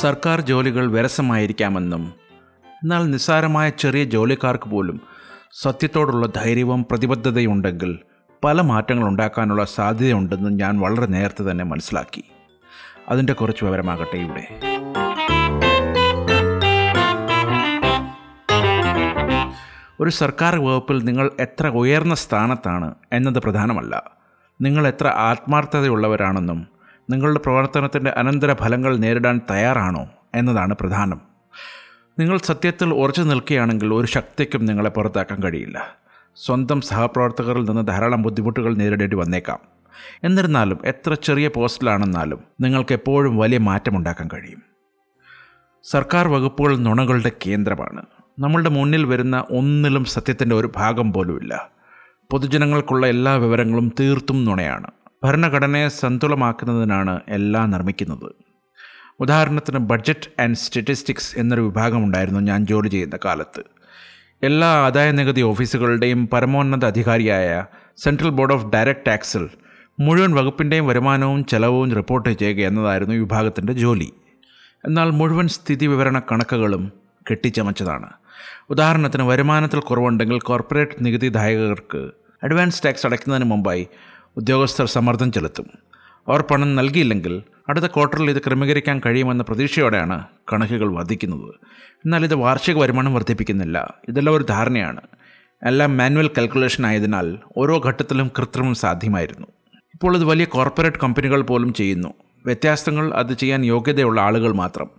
[0.00, 2.12] സർക്കാർ ജോലികൾ വിരസമായിരിക്കാമെന്നും
[2.68, 5.00] എന്നാൽ നിസ്സാരമായ ചെറിയ ജോലിക്കാർക്ക് പോലും
[5.52, 7.98] സത്യത്തോടുള്ള ധൈര്യവും പ്രതിബദ്ധതയുണ്ടെങ്കിൽ
[8.44, 12.24] പല മാറ്റങ്ങൾ ഉണ്ടാക്കാനുള്ള സാധ്യതയുണ്ടെന്ന് ഞാൻ വളരെ നേരത്തെ തന്നെ മനസ്സിലാക്കി.
[13.08, 14.48] അതിന്റെ കുറച്ച് വിവരമാകട്ടെ ഇവിടെ.
[20.00, 24.10] ഒരു സർക്കാർ വകുപ്പിൽ നിങ്ങൾ എത്ര ഉയർന്ന സ്ഥാനത്താണ് എന്നത് പ്രധാനമല്ല.
[24.60, 26.77] നിങ്ങൾ എത്ര ആത്മാർത്ഥതയുള്ളവരാണെന്നും
[27.10, 31.20] നിങ്ങളുടെ പ്രവർത്തനത്തിന്റെ അനന്തര ഫലങ്ങൾ നേരിടാൻ തയ്യാറാണോ എന്നതാണ് പ്രധാനം.
[32.18, 35.96] നിങ്ങൾ സത്യത്തിൽ ഉറച്ചു നിൽക്കുകയാണെങ്കിൽ ഒരു ശക്തിക്കും നിങ്ങളെ പുറത്താക്കാൻ കഴിയില്ല.
[36.36, 39.58] സ്വന്തം സഹപ്രവർത്തകരിൽ നിന്ന് ധാരാളം ബുദ്ധിമുട്ടുകൾ നേരിടേണ്ടി വന്നേക്കാം.
[40.24, 44.62] എന്നിരുന്നാലും എത്ര ചെറിയ പോസ്റ്റിലാണെന്നാലും നിങ്ങൾക്ക് എപ്പോഴും വലിയ മാറ്റമുണ്ടാക്കാൻ കഴിയും.
[45.84, 48.02] സർക്കാർ വകുപ്പുകൾ നുണകളുടെ കേന്ദ്രമാണ്.
[48.38, 51.68] നമ്മളുടെ മുന്നിൽ വരുന്ന ഒന്നിലും സത്യത്തിന്റെ ഒരു ഭാഗം പോലുമില്ല.
[52.30, 54.90] പൊതുജനങ്ങൾക്കുള്ള എല്ലാ വിവരങ്ങളും തീർത്തും നുണയാണ്.
[55.24, 58.32] ഭരണഘടനയെ സന്തുലമാക്കുന്നതിനാണ് എല്ലാം നിർമ്മിക്കുന്നത്.
[59.20, 63.62] ഉദാഹരണത്തിന് ബഡ്ജറ്റ് ആൻഡ് സ്റ്റാറ്റിസ്റ്റിക്സ് എന്നൊരു വിഭാഗമുണ്ടായിരുന്നു ഞാൻ ജോലി ചെയ്യുന്ന കാലത്ത്.
[64.42, 67.64] എല്ലാ ആദായ നികുതി ഓഫീസുകളുടെയും പരമോന്നത അധികാരിയായ
[67.96, 69.48] സെൻട്രൽ ബോർഡ് ഓഫ് ഡയറക്റ്റ് ടാക്സിൽ
[70.00, 74.12] മുഴുവൻ വകുപ്പിന്റെയും വരുമാനവും ചെലവും റിപ്പോർട്ട് ചെയ്യുക എന്നതായിരുന്നു വിഭാഗത്തിന്റെ ജോലി.
[74.84, 76.92] എന്നാൽ മുഴുവൻ സ്ഥിതി വിവരണ കണക്കുകളും
[77.30, 78.10] കെട്ടിച്ചമച്ചതാണ്.
[78.70, 82.10] ഉദാഹരണത്തിന് വരുമാനത്തിൽ കുറവുണ്ടെങ്കിൽ കോർപ്പറേറ്റ് നികുതിദായകർക്ക്
[82.42, 83.88] അഡ്വാൻസ് ടാക്സ് അടയ്ക്കുന്നതിന് മുമ്പായി
[84.38, 85.66] ഉദ്യോഗസ്ഥർ സമ്മർദ്ദം ചെലുത്തും.
[86.28, 91.54] അവർ പണം നൽകിയില്ലെങ്കിൽ അടുത്ത ക്വാർട്ടറിൽ ഇത് ക്രമീകരിക്കാൻ കഴിയുമെന്ന പ്രതീക്ഷയോടെയാണ് കണക്കുകൾ വർദ്ധിക്കുന്നത്.
[91.88, 93.94] എന്നാൽ ഇത് വാർഷിക വരുമാനം വർദ്ധിപ്പിക്കുന്നില്ല.
[94.08, 95.00] ഇതെല്ലാം ഒരു ധാരണയാണ്.
[95.62, 99.46] എല്ലാം മാനുവൽ കാൽക്കുലേഷൻ ആയതിനാൽ ഓരോ ഘട്ടത്തിലും കൃത്രിമം സാധ്യമായിരുന്നു.
[99.94, 102.14] ഇപ്പോൾ ഇത് വലിയ കോർപ്പറേറ്റ് കമ്പനികൾ പോലും ചെയ്യുന്നു.
[102.46, 104.90] വ്യത്യാസങ്ങൾ അത് ചെയ്യാൻ യോഗ്യതയുള്ള ആളുകൾ മാത്രം.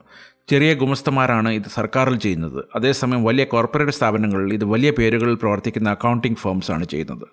[0.50, 2.66] ചെറിയ ഗുമസ്തമാരാണ് ഇത് സർക്കാരിൽ ചെയ്യുന്നത്.
[2.76, 7.28] അതേസമയം വലിയ കോർപ്പറേറ്റ് സ്ഥാപനങ്ങളിൽ ഇത് വലിയ പേരുകളിൽ പ്രവർത്തിക്കുന്ന അക്കൗണ്ടിംഗ് ഫേംസാണ് ചെയ്യുന്നത്.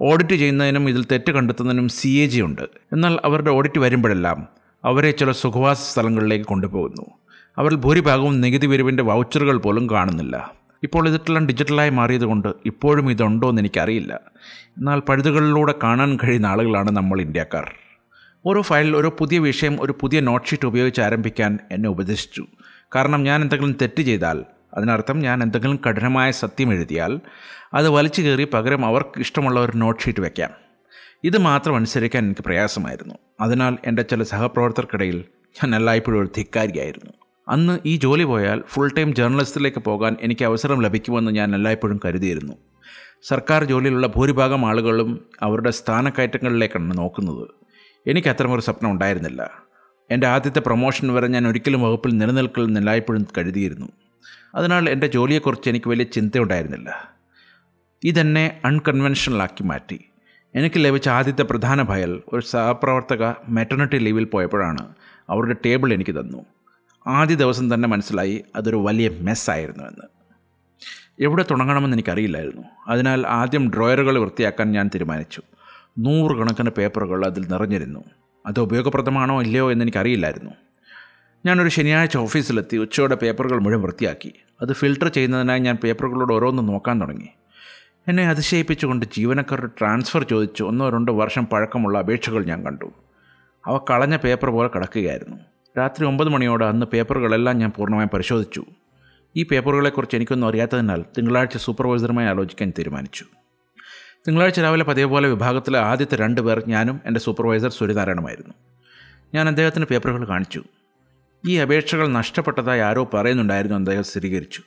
[0.00, 2.62] ഓഡിറ്റ് ചെയ്യുന്നതിനും ഇതിൽ തെറ്റ് കണ്ടെത്തുന്നതിനും സി എ ജി ഉണ്ട്.
[2.92, 4.48] എന്നാൽ അവരുടെ ഓഡിറ്റ് വരുമ്പോഴെല്ലാം
[4.84, 7.10] അവരെ ചില സുഖവാസ സ്ഥലങ്ങളിലേക്ക് കൊണ്ടുപോകുന്നു.
[7.58, 10.62] അവരിൽ ഭൂരിഭാഗവും നികുതി പിരിവിന്റെ വൗച്ചറുകൾ പോലും കാണുന്നില്ല.
[10.82, 14.20] ഇപ്പോൾ ഇതെല്ലാം ഡിജിറ്റലായി മാറിയതുകൊണ്ട് ഇപ്പോഴും ഇതുണ്ടോ എന്ന് എനിക്കറിയില്ല.
[14.78, 17.72] എന്നാൽ പഴുതുകളിലൂടെ കാണാൻ കഴിയുന്ന ആളുകളാണ് നമ്മൾ ഇന്ത്യക്കാർ.
[18.46, 22.46] ഓരോ ഫയലിൽ ഓരോ പുതിയ വിഷയം ഒരു പുതിയ നോട്ട് ഷീറ്റ് ഉപയോഗിച്ച് ആരംഭിക്കാൻ എന്നെ ഉപദേശിച്ചു.
[22.96, 27.20] കാരണം ഞാൻ എന്തെങ്കിലും തെറ്റ് ചെയ്താൽ അതിനർത്ഥം ഞാൻ എന്തെങ്കിലും കഠിനമായ സത്യം എഴുതിയാൽ
[27.74, 30.50] അത് വലിച്ചു കയറി പകരം അവർക്ക് ഇഷ്ടമുള്ള ഒരു നോട്ട് ഷീറ്റ് വയ്ക്കാം
[31.24, 33.14] ഇത് മാത്രം അനുസരിക്കാൻ എനിക്ക് പ്രയാസമായിരുന്നു.
[33.40, 35.24] അതിനാൽ എന്റെ ചില സഹപ്രവർത്തകർക്കിടയിൽ
[35.56, 37.12] ഞാൻ എല്ലായ്പ്പോഴും ഒരു ധിക്കാരിയായിരുന്നു.
[37.48, 42.52] അന്ന് ഈ ജോലി പോയാൽ ഫുൾ ടൈം ജേർണലിസ്റ്റിലേക്ക് പോകാൻ എനിക്ക് അവസരം ലഭിക്കുമെന്ന് ഞാൻ എല്ലായ്പ്പോഴും കരുതിയിരുന്നു.
[43.22, 47.48] സർക്കാർ ജോലിയിലുള്ള ഭൂരിഭാഗം ആളുകളും അവരുടെ സ്ഥാനക്കയറ്റങ്ങളിലേക്കാണ് നോക്കുന്നത്.
[48.06, 49.50] എനിക്ക് അത്തരമൊരു സ്വപ്നം ഉണ്ടായിരുന്നില്ല.
[50.10, 53.86] എന്റെ ആദ്യത്തെ പ്രൊമോഷൻ വരെ ഞാൻ ഒരിക്കലും വകുപ്പിൽ നിലനിൽക്കില്ലെന്ന് എല്ലായ്പ്പോഴും കരുതിയിരുന്നു.
[54.54, 57.08] അതിനാൽ എന്റെ ജോലിയെക്കുറിച്ച് എനിക്ക് വലിയ ചിന്തയുണ്ടായിരുന്നില്ല.
[58.04, 60.04] ഇതെന്നെ അൺകൺവെൻഷണലാക്കി മാറ്റി.
[60.54, 64.94] എനിക്ക് ലഭിച്ച ആദ്യത്തെ പ്രധാന ഭയൽ ഒരു സഹപ്രവർത്തക മെറ്റർണിറ്റി ലീവിൽ പോയപ്പോഴാണ്
[65.30, 66.44] അവരുടെ ടേബിൾ എനിക്ക് തന്നു.
[67.06, 70.06] ആദ്യ ദിവസം തന്നെ മനസ്സിലായി അതൊരു വലിയ മെസ്സായിരുന്നു എന്ന്.
[71.20, 72.62] എവിടെ തുടങ്ങണമെന്ന് എനിക്കറിയില്ലായിരുന്നു.
[72.88, 75.42] അതിനാൽ ആദ്യം ഡ്രോയറുകൾ വൃത്തിയാക്കാൻ ഞാൻ തീരുമാനിച്ചു.
[75.98, 78.04] നൂറുകണക്കിന് പേപ്പറുകൾ അതിൽ നിറഞ്ഞിരുന്നു.
[78.46, 80.50] അത് ഉപയോഗപ്രദമാണോ ഇല്ലയോ എന്ന് എനിക്കറിയില്ലായിരുന്നു.
[81.46, 84.32] ഞാനൊരു ശനിയാഴ്ച ഓഫീസിലെത്തി ഉച്ചയോടെ പേപ്പറുകൾ മുഴുവൻ വൃത്തിയാക്കി.
[84.62, 87.28] അത് ഫിൽട്ടർ ചെയ്യുന്നതിനായി ഞാൻ പേപ്പറുകളോട് ഓരോന്നും നോക്കാൻ തുടങ്ങി.
[88.08, 92.92] എന്നെ അതിശയിപ്പിച്ചുകൊണ്ട് ജീവനക്കാരുടെ ട്രാൻസ്ഫർ ചോദിച്ച് ഒന്നോ രണ്ടോ വർഷം പഴക്കമുള്ള അപേക്ഷകൾ ഞാൻ കണ്ടു.
[93.66, 95.36] അവ കളഞ്ഞ പേപ്പർ പോലെ കിടക്കുകയായിരുന്നു.
[95.78, 98.64] രാത്രി ഒമ്പത് മണിയോടെ അന്ന് പേപ്പറുകളെല്ലാം ഞാൻ പൂർണമായി പരിശോധിച്ചു.
[99.36, 103.24] ഈ പേപ്പറുകളെക്കുറിച്ച് എനിക്കൊന്നും അറിയാത്തതിനാൽ തിങ്കളാഴ്ച സൂപ്പർവൈസറുമായി ആലോചിക്കാൻ തീരുമാനിച്ചു.
[104.28, 108.54] തിങ്കളാഴ്ച രാവിലെ പതിവ് പോലെ വിഭാഗത്തിലെ ആദ്യത്തെ രണ്ട് പേർ ഞാനും എന്റെ സൂപ്പർവൈസർ സൂര്യനാരായണമായിരുന്നു
[109.34, 110.64] ഞാൻ അദ്ദേഹത്തിന് പേപ്പറുകൾ കാണിച്ചു.
[111.46, 113.76] ഈ അപേക്ഷകൾ നഷ്ടപ്പെട്ടതായി ആരോ പറയുന്നുണ്ടായിരുന്നു.
[113.76, 114.62] അദ്ദേഹം സ്ഥിരീകരിച്ചു.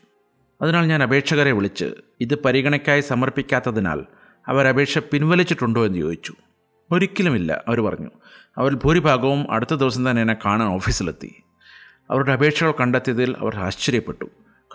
[0.61, 1.91] അതിനാൽ ഞാൻ അപേക്ഷകരെ വിളിച്ച്
[2.21, 4.03] ഇത് പരിഗണയ്ക്കായി സമർപ്പിക്കാത്തതിനാൽ
[4.47, 6.33] അവർ അപേക്ഷ പിൻവലിച്ചിട്ടുണ്ടോ എന്ന് ചോദിച്ചു.
[6.91, 8.09] ഒരിക്കലുമില്ല അവർ പറഞ്ഞു.
[8.57, 11.35] അവർ ഭൂരിഭാഗവും അടുത്ത ദിവസം തന്നെ എന്നെ കാണാൻ ഓഫീസിലെത്തി.
[12.09, 14.25] അവരുടെ അപേക്ഷകൾ കണ്ടെത്തിയതിൽ അവർ ആശ്ചര്യപ്പെട്ടു.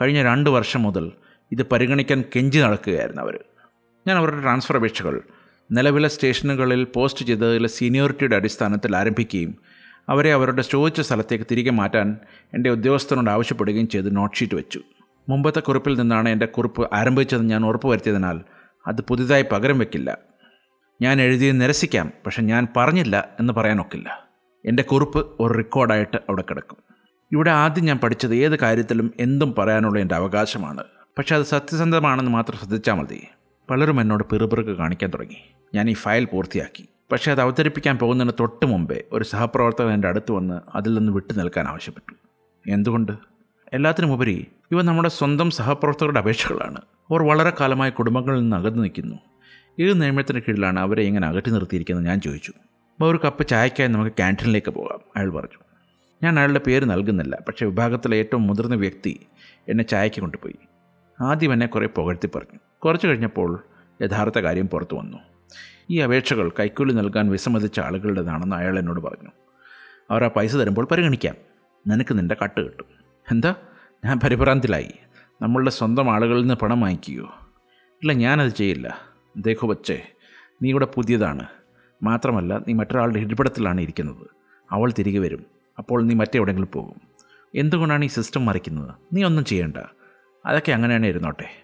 [0.00, 1.12] കഴിഞ്ഞ രണ്ട് വർഷം മുതൽ
[1.52, 3.38] ഇത് പരിഗണിക്കാൻ കെഞ്ചി നടക്കുകയായിരുന്നു അവർ.
[4.06, 5.20] ഞാൻ അവരുടെ ട്രാൻസ്ഫർ അപേക്ഷകൾ
[5.72, 9.58] നിലവിലെ സ്റ്റേഷനുകളിൽ പോസ്റ്റ് ചെയ്തതിലെ സീനിയോറിറ്റിയുടെ അടിസ്ഥാനത്തിൽ ആരംഭിക്കുകയും
[10.08, 12.18] അവരെ അവരുടെ ചോദിച്ച സ്ഥലത്തേക്ക് തിരികെ മാറ്റാൻ
[12.54, 14.80] എന്റെ ഉദ്യോഗസ്ഥനോട് ആവശ്യപ്പെടുകയും ചെയ്ത് നോട്ട് ഷീറ്റ് വെച്ചു.
[15.28, 18.40] മുമ്പത്തെ കുറിപ്പിൽ നിന്നാണ് എന്റെ കുറിപ്പ് ആരംഭിച്ചതെന്ന് ഞാൻ ഉറപ്പുവരുത്തിയതിനാൽ
[18.86, 20.18] അത് പുതിയതായി പകരം വയ്ക്കില്ല
[21.02, 24.28] ഞാൻ എഴുതിയത് നിരസിക്കാം പക്ഷെ ഞാൻ പറഞ്ഞില്ല എന്ന് പറയാനൊക്കില്ല.
[24.64, 26.76] എന്റെ കുറിപ്പ് ഒരു റെക്കോർഡായിട്ട് അവിടെ കിടക്കും.
[27.32, 30.84] ഇവിടെ ആദ്യം ഞാൻ പഠിച്ചത് ഏത് കാര്യത്തിലും എന്തും പറയാനുള്ള എന്റെ അവകാശമാണ്.
[31.18, 33.26] പക്ഷെ അത് സത്യസന്ധമാണെന്ന് മാത്രം ശ്രദ്ധിച്ചാൽ മതി.
[33.70, 35.54] പലരും എന്നോട് പിറുപിറുക്ക് കാണിക്കാൻ തുടങ്ങി.
[35.74, 36.88] ഞാൻ ഈ ഫയൽ പൂർത്തിയാക്കി.
[37.12, 41.66] പക്ഷേ അത് അവതരിപ്പിക്കാൻ പോകുന്നതിന് തൊട്ട് മുമ്പേ ഒരു സഹപ്രവർത്തകൻ എന്റെ അടുത്ത് വന്ന് അതിൽ നിന്ന് വിട്ടു നിൽക്കാൻ
[41.68, 42.14] ആവശ്യപ്പെട്ടു.
[42.70, 43.12] എന്തുകൊണ്ട്?
[43.72, 46.78] എല്ലാത്തിനുമുപരി ഇവ നമ്മുടെ സ്വന്തം സഹപ്രവർത്തകരുടെ അപേക്ഷകളാണ്.
[46.78, 49.16] അവർ വളരെ കാലമായി കുടുംബങ്ങളിൽ നിന്ന് അകന്നു നിൽക്കുന്നു.
[49.80, 52.50] ഏത് നിയമത്തിന് കീഴിലാണ് അവരെ ഇങ്ങനെ അകറ്റി നിർത്തിയിരിക്കുന്നത് ഞാൻ ചോദിച്ചു.
[52.50, 55.58] അപ്പോൾ ഒരു കപ്പ് ചായക്കായി നമുക്ക് ക്യാന്റീനിലേക്ക് പോകാം അയാൾ പറഞ്ഞു.
[56.22, 59.20] ഞാൻ അയാളുടെ പേര് നൽകുന്നില്ല പക്ഷേ വിഭാഗത്തിലെ ഏറ്റവും മുതിർന്ന വ്യക്തി
[59.68, 60.54] എന്നെ ചായക്ക് കൊണ്ടുപോയി.
[61.20, 62.58] ആദ്യം എന്നെ കുറേ പുകഴ്ത്തി പറഞ്ഞു.
[62.84, 63.64] കുറച്ച് കഴിഞ്ഞപ്പോൾ
[64.02, 65.18] യഥാർത്ഥ കാര്യം പുറത്തു വന്നു.
[65.90, 69.28] ഈ അപേക്ഷകൾ കൈക്കൂലി നൽകാൻ വിസമ്മതിച്ച ആളുകളുടേതാണെന്ന് അയാൾ എന്നോട് പറഞ്ഞു.
[70.10, 71.34] അവർ ആ പൈസ തരുമ്പോൾ പരിഗണിക്കാം.
[71.86, 72.84] നിനക്ക് നിന്റെ കട്ട് കിട്ടും.
[73.30, 73.54] എന്താ?
[74.04, 74.92] ഞാൻ പരിഭ്രാന്തിലായി.
[75.42, 77.24] നമ്മളുടെ സ്വന്തം ആളുകളിൽ നിന്ന് പണം വാങ്ങിക്കുകയോ
[78.02, 78.98] ഇല്ല ഞാനത് ചെയ്യില്ല.
[79.36, 80.06] ദേഹു പച്ചേ
[80.62, 81.46] നീ ഇവിടെ പുതിയതാണ്.
[82.02, 84.26] മാത്രമല്ല നീ മറ്റൊരാളുടെ ഇരിപ്പിടത്തിലാണ് ഇരിക്കുന്നത്.
[84.70, 85.46] അവൾ തിരികെ വരും.
[85.78, 87.00] അപ്പോൾ നീ മറ്റെവിടെങ്കിലും പോകും.
[87.54, 88.94] എന്തുകൊണ്ടാണ് ഈ സിസ്റ്റം മറിക്കുന്നത്?
[89.12, 89.76] നീ ഒന്നും ചെയ്യേണ്ട.
[90.46, 91.62] അതൊക്കെ അങ്ങനെയാണ് ഇരുന്നോട്ടെ.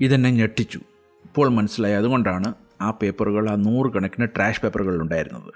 [0.00, 0.78] ഇതെന്നെ ഞെട്ടിച്ചു.
[1.24, 1.94] ഇപ്പോൾ മനസ്സിലായി.
[1.94, 5.52] അതുകൊണ്ടാണ് ആ പേപ്പറുകൾ ആ നൂറുകണക്കിന് ട്രാഷ് പേപ്പറുകൾ ഉണ്ടായിരുന്നത്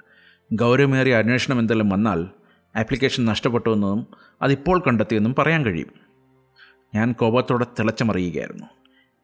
[0.54, 2.26] ഗൗരവമേറിയ അന്വേഷണം എന്തെങ്കിലും വന്നാൽ
[2.76, 4.06] ആപ്ലിക്കേഷൻ നഷ്ടപ്പെട്ടുവെന്നതും
[4.42, 5.88] അതിപ്പോൾ കണ്ടെത്തിയെന്നും പറയാൻ കഴിയും.
[6.94, 8.66] ഞാൻ കോപത്തോടെ തിളച്ചമറിയുകയായിരുന്നു.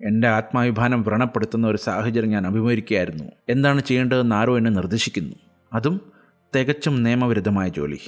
[0.06, 3.25] എന്റെ ആത്മാഭിമാനം വ്രണപ്പെടുത്തുന്ന ഒരു സാഹചര്യം ഞാൻ അഭിമുഖീകരിക്കുകയായിരുന്നു.
[3.49, 5.37] എന്താണ് ചെയ്യേണ്ടതെന്ന് ആരോ എന്നെ നിർദ്ദേശിക്കുന്നു.
[5.73, 6.00] അതും
[6.56, 7.99] തികച്ചും നിയമവിരുദ്ധമായ ജോലി.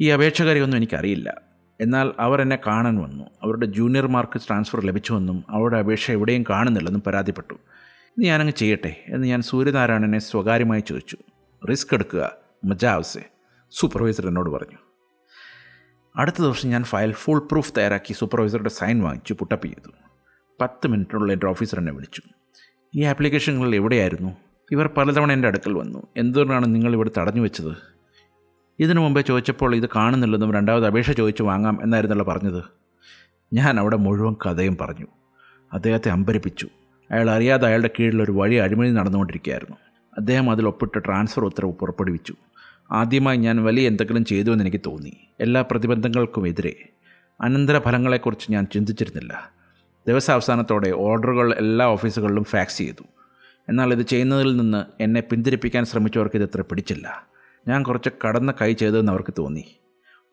[0.00, 1.40] ഈ അപേക്ഷകരെയൊന്നും എനിക്കറിയില്ല.
[1.80, 3.24] എന്നാൽ അവർ എന്നെ കാണാൻ വന്നു.
[3.42, 7.54] അവരുടെ ജൂനിയർമാർക്ക് ട്രാൻസ്ഫർ ലഭിച്ചുവെന്നും അവരുടെ അപേക്ഷ എവിടെയും കാണുന്നില്ലെന്നും പരാതിപ്പെട്ടു.
[8.18, 11.16] ഞാനങ്ങ് ചെയ്യട്ടെ എന്ന് ഞാൻ സൂര്യനാരായണനെ സ്വകാര്യമായി ചോദിച്ചു.
[11.70, 12.30] റിസ്ക് എടുക്കുക
[12.64, 13.24] മജാവസെ
[13.70, 14.76] സൂപ്പർവൈസർ എന്നോട് പറഞ്ഞു.
[16.16, 19.90] അടുത്ത ദിവസം ഞാൻ ഫയൽ ഫുൾ പ്രൂഫ് തയ്യാറാക്കി സൂപ്പർവൈസറുടെ സൈൻ വാങ്ങിച്ചു പുട്ടപ്പ് ചെയ്തു.
[20.60, 22.22] പത്ത് മിനിറ്റിനുള്ളിൽ എന്റെ ഓഫീസർ എന്നെ വിളിച്ചു.
[22.94, 24.36] ഈ ആപ്ലിക്കേഷനുകളിൽ എവിടെയായിരുന്നു?
[24.72, 26.06] ഇവർ പലതവണ എന്റെ അടുക്കൽ വന്നു.
[26.16, 27.76] എന്തുകൊണ്ടാണ് നിങ്ങൾ ഇവിടെ തടഞ്ഞു വെച്ചത്?
[28.78, 32.64] ഇതിനു മുമ്പേ ചോദിച്ചപ്പോൾ ഇത് കാണുന്നില്ലെന്നും രണ്ടാമത് അപേക്ഷ ചോദിച്ചു വാങ്ങാം എന്നായിരുന്നല്ലോ പറഞ്ഞത്.
[33.52, 35.06] ഞാൻ അവിടെ മുഴുവൻ കഥയും പറഞ്ഞു.
[35.72, 36.68] അദ്ദേഹത്തെ അമ്പരിപ്പിച്ചു.
[37.10, 39.76] അയാൾ അറിയാതെ അയാളുടെ കീഴിൽ ഒരു വഴി അഴിമതി നടന്നുകൊണ്ടിരിക്കുകയായിരുന്നു.
[40.16, 42.34] അദ്ദേഹം അതിൽ ഒപ്പിട്ട ട്രാൻസ്ഫർ ഉത്തരവ് പുറപ്പെടുവിച്ചു.
[42.90, 45.16] ആദ്യമായി ഞാൻ വലിയ എന്തെങ്കിലും ചെയ്തുവെന്ന് എനിക്ക് തോന്നി.
[45.40, 46.88] എല്ലാ പ്രതിബന്ധങ്ങൾക്കും എതിരെ.
[47.40, 49.52] അനന്തരഫലങ്ങളെക്കുറിച്ച് ഞാൻ ചിന്തിച്ചിരുന്നില്ല.
[50.08, 53.04] ദിവസാവസാനത്തോടെ ഓർഡറുകൾ എല്ലാ ഓഫീസുകളിലും ഫാക്സ് ചെയ്തു.
[53.68, 57.26] എന്നാൽ ഇത് ചെയ്യുന്നതിൽ നിന്ന് എന്നെ പിന്തിരിപ്പിക്കാൻ ശ്രമിച്ചവർക്ക് ഇത് ഇത്ര പിടിച്ചില്ല.
[57.68, 59.64] ഞാൻ കുറച്ച് കടന്ന കൈ ചെയ്തതെന്ന് അവർക്ക് തോന്നി.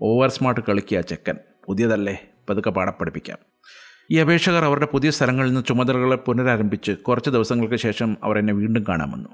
[0.02, 1.36] ഓവർ സ്മാർട്ട് കളിക്കുക ചെക്കൻ.
[1.66, 2.24] പുതിയതല്ലേ?
[2.50, 3.38] പതുക്കെ പാടപ്പഠിപ്പിക്കാം
[4.12, 9.12] ഈ അപേക്ഷകർ അവരുടെ പുതിയ സ്ഥലങ്ങളിൽ നിന്ന് ചുമതലകളെ പുനരാരംഭിച്ച് കുറച്ച് ദിവസങ്ങൾക്ക് ശേഷം അവർ എന്നെ വീണ്ടും കാണാൻ
[9.12, 9.30] വന്നു.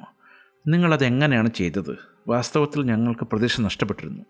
[0.68, 1.98] നിങ്ങളത് എങ്ങനെയാണ് ചെയ്തത്?
[2.28, 4.26] വാസ്തവത്തിൽ ഞങ്ങൾക്ക് പ്രതീക്ഷ നഷ്ടപ്പെട്ടിരുന്നു.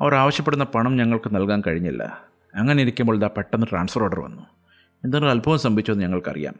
[0.00, 2.20] അവർ ആവശ്യപ്പെടുന്ന പണം ഞങ്ങൾക്ക് നൽകാൻ കഴിഞ്ഞില്ല.
[2.54, 4.42] അങ്ങനെ ഇരിക്കുമ്പോൾ ഇതാ പെട്ടെന്ന് ട്രാൻസ്ഫർ ഓർഡർ വന്നു.
[5.04, 6.54] എന്തെങ്കിലും അത്ഭുതം സംഭവിച്ചതെന്ന് ഞങ്ങൾക്കറിയാം.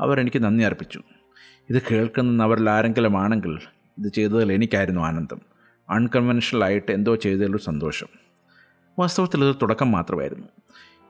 [0.00, 1.02] അവരെനിക്ക് നന്ദി അർപ്പിച്ചു.
[1.70, 3.58] ഇത് കേൾക്കുന്ന അവരിൽ ആരെങ്കിലും ആണെങ്കിൽ
[3.98, 5.40] ഇത് ചെയ്തതിൽ എനിക്കായിരുന്നു ആനന്ദം.
[5.90, 8.06] അൺകൺവെൻഷണൽ ആയിട്ട് എന്തോ ചെയ്തതിലൊരു സന്തോഷം.
[8.98, 10.46] വാസ്തവത്തിൽ ഇത് തുടക്കം മാത്രമായിരുന്നു.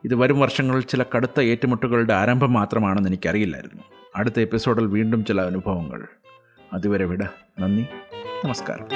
[0.04, 3.82] ഇത് വരും വർഷങ്ങളിൽ ചില കടുത്ത ഏറ്റുമുട്ടുകളുടെ ആരംഭം മാത്രമാണെന്ന് എനിക്കറിയില്ലായിരുന്നു.
[4.16, 6.06] അടുത്ത എപ്പിസോഡിൽ വീണ്ടും ചില അനുഭവങ്ങൾ.
[6.72, 7.22] അതുവരെ വിട.
[7.60, 7.86] നന്ദി.
[8.44, 8.86] നമസ്കാരം.